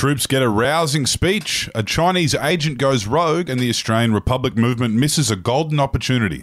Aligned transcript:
Troops 0.00 0.26
get 0.26 0.40
a 0.40 0.48
rousing 0.48 1.04
speech, 1.04 1.68
a 1.74 1.82
Chinese 1.82 2.34
agent 2.34 2.78
goes 2.78 3.06
rogue, 3.06 3.50
and 3.50 3.60
the 3.60 3.68
Australian 3.68 4.14
Republic 4.14 4.56
movement 4.56 4.94
misses 4.94 5.30
a 5.30 5.36
golden 5.36 5.78
opportunity. 5.78 6.42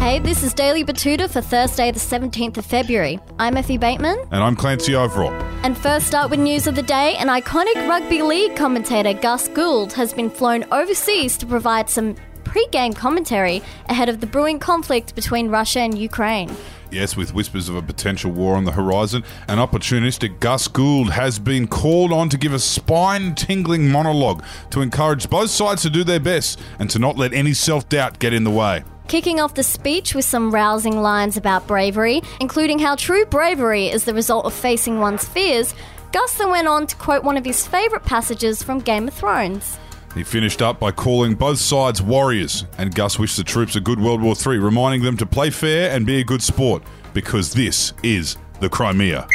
Hey, 0.00 0.18
this 0.18 0.42
is 0.42 0.52
Daily 0.52 0.84
Betoota 0.84 1.30
for 1.30 1.40
Thursday, 1.40 1.90
the 1.90 1.98
17th 1.98 2.58
of 2.58 2.66
February. 2.66 3.18
I'm 3.38 3.56
Effie 3.56 3.78
Bateman. 3.78 4.18
And 4.30 4.44
I'm 4.44 4.54
Clancy 4.54 4.92
Overell. 4.92 5.32
And 5.62 5.78
first 5.78 6.14
up 6.14 6.30
with 6.30 6.40
news 6.40 6.66
of 6.66 6.74
the 6.74 6.82
day, 6.82 7.16
an 7.16 7.28
iconic 7.28 7.88
rugby 7.88 8.20
league 8.20 8.54
commentator, 8.54 9.14
Gus 9.18 9.48
Gould, 9.48 9.94
has 9.94 10.12
been 10.12 10.28
flown 10.28 10.64
overseas 10.70 11.38
to 11.38 11.46
provide 11.46 11.88
some 11.88 12.16
pre 12.44 12.66
game 12.70 12.92
commentary 12.92 13.62
ahead 13.88 14.10
of 14.10 14.20
the 14.20 14.26
brewing 14.26 14.58
conflict 14.58 15.14
between 15.14 15.48
Russia 15.48 15.80
and 15.80 15.96
Ukraine. 15.96 16.54
Yes, 16.94 17.16
with 17.16 17.34
whispers 17.34 17.68
of 17.68 17.74
a 17.74 17.82
potential 17.82 18.30
war 18.30 18.54
on 18.54 18.66
the 18.66 18.70
horizon, 18.70 19.24
an 19.48 19.58
opportunistic 19.58 20.38
Gus 20.38 20.68
Gould 20.68 21.10
has 21.10 21.40
been 21.40 21.66
called 21.66 22.12
on 22.12 22.28
to 22.28 22.38
give 22.38 22.54
a 22.54 22.60
spine 22.60 23.34
tingling 23.34 23.90
monologue 23.90 24.44
to 24.70 24.80
encourage 24.80 25.28
both 25.28 25.50
sides 25.50 25.82
to 25.82 25.90
do 25.90 26.04
their 26.04 26.20
best 26.20 26.60
and 26.78 26.88
to 26.90 27.00
not 27.00 27.16
let 27.16 27.34
any 27.34 27.52
self 27.52 27.88
doubt 27.88 28.20
get 28.20 28.32
in 28.32 28.44
the 28.44 28.50
way. 28.52 28.84
Kicking 29.08 29.40
off 29.40 29.54
the 29.54 29.64
speech 29.64 30.14
with 30.14 30.24
some 30.24 30.54
rousing 30.54 31.02
lines 31.02 31.36
about 31.36 31.66
bravery, 31.66 32.22
including 32.38 32.78
how 32.78 32.94
true 32.94 33.24
bravery 33.24 33.88
is 33.88 34.04
the 34.04 34.14
result 34.14 34.46
of 34.46 34.54
facing 34.54 35.00
one's 35.00 35.24
fears, 35.26 35.74
Gus 36.12 36.38
then 36.38 36.50
went 36.50 36.68
on 36.68 36.86
to 36.86 36.94
quote 36.94 37.24
one 37.24 37.36
of 37.36 37.44
his 37.44 37.66
favourite 37.66 38.04
passages 38.04 38.62
from 38.62 38.78
Game 38.78 39.08
of 39.08 39.14
Thrones. 39.14 39.78
He 40.14 40.22
finished 40.22 40.62
up 40.62 40.78
by 40.78 40.92
calling 40.92 41.34
both 41.34 41.58
sides 41.58 42.00
warriors, 42.00 42.66
and 42.78 42.94
Gus 42.94 43.18
wished 43.18 43.36
the 43.36 43.42
troops 43.42 43.74
a 43.74 43.80
good 43.80 44.00
World 44.00 44.22
War 44.22 44.34
III, 44.34 44.58
reminding 44.58 45.02
them 45.02 45.16
to 45.16 45.26
play 45.26 45.50
fair 45.50 45.90
and 45.90 46.06
be 46.06 46.20
a 46.20 46.24
good 46.24 46.42
sport, 46.42 46.84
because 47.12 47.52
this 47.52 47.92
is 48.04 48.36
the 48.60 48.68
Crimea. 48.68 49.26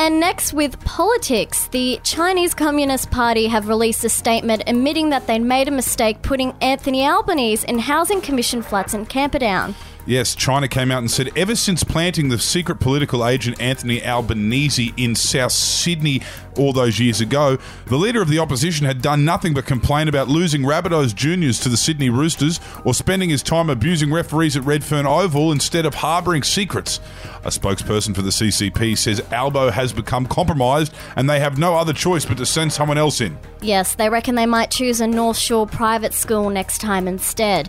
And 0.00 0.20
next, 0.20 0.52
with 0.52 0.78
politics, 0.80 1.68
the 1.68 2.00
Chinese 2.04 2.54
Communist 2.54 3.10
Party 3.10 3.48
have 3.48 3.68
released 3.68 4.04
a 4.04 4.08
statement 4.08 4.62
admitting 4.66 5.10
that 5.10 5.26
they 5.26 5.40
made 5.40 5.66
a 5.66 5.72
mistake 5.72 6.22
putting 6.22 6.54
Anthony 6.60 7.04
Albanese 7.04 7.66
in 7.66 7.80
Housing 7.80 8.20
Commission 8.20 8.62
flats 8.62 8.94
in 8.94 9.06
Camperdown. 9.06 9.74
Yes, 10.08 10.34
China 10.34 10.68
came 10.68 10.90
out 10.90 11.00
and 11.00 11.10
said 11.10 11.28
ever 11.36 11.54
since 11.54 11.84
planting 11.84 12.30
the 12.30 12.38
secret 12.38 12.80
political 12.80 13.26
agent 13.26 13.60
Anthony 13.60 14.02
Albanese 14.02 14.94
in 14.96 15.14
South 15.14 15.52
Sydney 15.52 16.22
all 16.56 16.72
those 16.72 16.98
years 16.98 17.20
ago, 17.20 17.58
the 17.88 17.98
leader 17.98 18.22
of 18.22 18.30
the 18.30 18.38
opposition 18.38 18.86
had 18.86 19.02
done 19.02 19.26
nothing 19.26 19.52
but 19.52 19.66
complain 19.66 20.08
about 20.08 20.28
losing 20.28 20.62
Rabbitohs 20.62 21.14
juniors 21.14 21.60
to 21.60 21.68
the 21.68 21.76
Sydney 21.76 22.08
Roosters 22.08 22.58
or 22.86 22.94
spending 22.94 23.28
his 23.28 23.42
time 23.42 23.68
abusing 23.68 24.10
referees 24.10 24.56
at 24.56 24.64
Redfern 24.64 25.06
Oval 25.06 25.52
instead 25.52 25.84
of 25.84 25.96
harbouring 25.96 26.42
secrets. 26.42 27.00
A 27.44 27.50
spokesperson 27.50 28.14
for 28.14 28.22
the 28.22 28.30
CCP 28.30 28.96
says 28.96 29.20
Albo 29.30 29.70
has 29.70 29.92
become 29.92 30.24
compromised 30.24 30.94
and 31.16 31.28
they 31.28 31.38
have 31.38 31.58
no 31.58 31.74
other 31.74 31.92
choice 31.92 32.24
but 32.24 32.38
to 32.38 32.46
send 32.46 32.72
someone 32.72 32.96
else 32.96 33.20
in. 33.20 33.36
Yes, 33.60 33.94
they 33.94 34.08
reckon 34.08 34.36
they 34.36 34.46
might 34.46 34.70
choose 34.70 35.02
a 35.02 35.06
North 35.06 35.36
Shore 35.36 35.66
private 35.66 36.14
school 36.14 36.48
next 36.48 36.78
time 36.78 37.06
instead. 37.06 37.68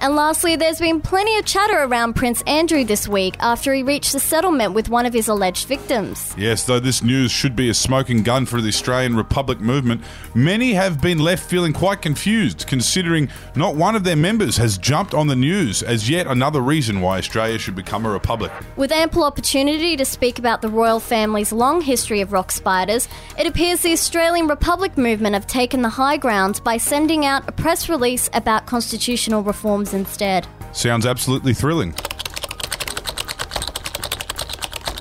And 0.00 0.16
lastly, 0.16 0.56
there's 0.56 0.78
been 0.78 1.02
plenty 1.02 1.36
of 1.36 1.44
chatter 1.44 1.82
around 1.82 2.14
Prince 2.14 2.40
Andrew 2.46 2.84
this 2.84 3.06
week 3.06 3.36
after 3.38 3.74
he 3.74 3.82
reached 3.82 4.14
a 4.14 4.18
settlement 4.18 4.72
with 4.72 4.88
one 4.88 5.04
of 5.04 5.12
his 5.12 5.28
alleged 5.28 5.68
victims. 5.68 6.34
Yes, 6.38 6.64
though 6.64 6.80
this 6.80 7.02
news 7.02 7.30
should 7.30 7.54
be 7.54 7.68
a 7.68 7.74
smoking 7.74 8.22
gun 8.22 8.46
for 8.46 8.62
the 8.62 8.68
Australian 8.68 9.14
Republic 9.14 9.60
movement, 9.60 10.00
many 10.34 10.72
have 10.72 11.02
been 11.02 11.18
left 11.18 11.48
feeling 11.48 11.74
quite 11.74 12.00
confused, 12.00 12.66
considering 12.66 13.28
not 13.54 13.76
one 13.76 13.94
of 13.94 14.02
their 14.02 14.16
members 14.16 14.56
has 14.56 14.78
jumped 14.78 15.12
on 15.12 15.26
the 15.26 15.36
news 15.36 15.82
as 15.82 16.08
yet 16.08 16.26
another 16.26 16.62
reason 16.62 17.02
why 17.02 17.18
Australia 17.18 17.58
should 17.58 17.76
become 17.76 18.06
a 18.06 18.10
republic. 18.10 18.50
With 18.76 18.92
ample 18.92 19.22
opportunity 19.22 19.98
to 19.98 20.06
speak 20.06 20.38
about 20.38 20.62
the 20.62 20.70
royal 20.70 21.00
family's 21.00 21.52
long 21.52 21.82
history 21.82 22.22
of 22.22 22.32
rock 22.32 22.52
spiders, 22.52 23.06
it 23.38 23.46
appears 23.46 23.82
the 23.82 23.92
Australian 23.92 24.48
Republic 24.48 24.96
movement 24.96 25.34
have 25.34 25.46
taken 25.46 25.82
the 25.82 25.90
high 25.90 26.16
ground 26.16 26.62
by 26.64 26.78
sending 26.78 27.26
out 27.26 27.46
a 27.46 27.52
press 27.52 27.90
release 27.90 28.30
about 28.32 28.64
constitutional 28.64 29.42
reforms 29.42 29.89
instead. 29.94 30.46
Sounds 30.72 31.06
absolutely 31.06 31.54
thrilling. 31.54 31.94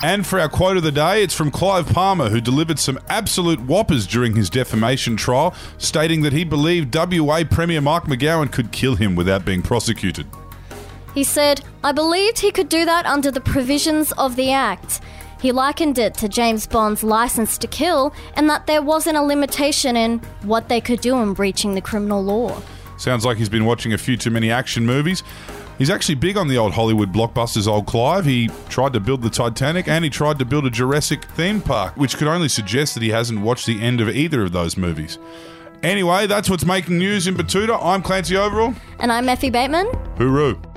And 0.01 0.25
for 0.25 0.39
our 0.39 0.47
quote 0.47 0.77
of 0.77 0.83
the 0.83 0.93
day, 0.93 1.23
it's 1.23 1.33
from 1.33 1.51
Clive 1.51 1.91
Palmer, 1.91 2.29
who 2.29 2.39
delivered 2.39 2.79
some 2.79 2.99
absolute 3.09 3.59
whoppers 3.59 4.07
during 4.07 4.35
his 4.35 4.49
defamation 4.49 5.17
trial, 5.17 5.53
stating 5.77 6.21
that 6.21 6.31
he 6.31 6.45
believed 6.45 6.95
WA 6.95 7.43
Premier 7.43 7.81
Mark 7.81 8.05
McGowan 8.05 8.49
could 8.49 8.71
kill 8.71 8.95
him 8.95 9.15
without 9.15 9.43
being 9.43 9.61
prosecuted. 9.61 10.25
He 11.13 11.25
said, 11.25 11.61
I 11.83 11.91
believed 11.91 12.39
he 12.39 12.51
could 12.51 12.69
do 12.69 12.85
that 12.85 13.05
under 13.05 13.29
the 13.29 13.41
provisions 13.41 14.13
of 14.13 14.37
the 14.37 14.51
Act. 14.53 15.01
He 15.41 15.51
likened 15.51 15.97
it 15.97 16.13
to 16.15 16.29
James 16.29 16.65
Bond's 16.65 17.03
license 17.03 17.57
to 17.57 17.67
kill, 17.67 18.13
and 18.35 18.49
that 18.49 18.67
there 18.67 18.81
wasn't 18.81 19.17
a 19.17 19.21
limitation 19.21 19.97
in 19.97 20.19
what 20.43 20.69
they 20.69 20.79
could 20.79 21.01
do 21.01 21.17
in 21.17 21.33
breaching 21.33 21.75
the 21.75 21.81
criminal 21.81 22.23
law. 22.23 22.61
Sounds 22.99 23.23
like 23.25 23.37
he's 23.37 23.49
been 23.49 23.65
watching 23.65 23.93
a 23.93 23.97
few 23.97 24.17
too 24.17 24.29
many 24.29 24.51
action 24.51 24.85
movies. 24.85 25.23
He's 25.77 25.89
actually 25.89 26.15
big 26.15 26.35
on 26.35 26.49
the 26.49 26.57
old 26.57 26.73
Hollywood 26.73 27.13
blockbusters, 27.13 27.65
old 27.65 27.85
Clive. 27.85 28.25
He 28.25 28.49
tried 28.67 28.91
to 28.91 28.99
build 28.99 29.21
the 29.21 29.29
Titanic 29.29 29.87
and 29.87 30.03
he 30.03 30.09
tried 30.09 30.37
to 30.39 30.45
build 30.45 30.65
a 30.65 30.69
Jurassic 30.69 31.23
theme 31.23 31.61
park, 31.61 31.95
which 31.95 32.17
could 32.17 32.27
only 32.27 32.49
suggest 32.49 32.95
that 32.95 33.03
he 33.03 33.09
hasn't 33.09 33.39
watched 33.39 33.65
the 33.65 33.81
end 33.81 34.01
of 34.01 34.09
either 34.09 34.43
of 34.43 34.51
those 34.51 34.75
movies. 34.75 35.17
Anyway, 35.81 36.27
that's 36.27 36.49
what's 36.49 36.65
making 36.65 36.97
news 36.97 37.25
in 37.25 37.35
Betoota. 37.35 37.79
I'm 37.81 38.01
Clancy 38.01 38.35
Overell. 38.35 38.75
And 38.99 39.13
I'm 39.13 39.29
Effie 39.29 39.49
Bateman. 39.49 39.85
Hooroo. 40.17 40.68